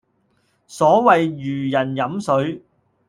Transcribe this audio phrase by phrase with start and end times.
[0.65, 2.63] 所謂如人飲水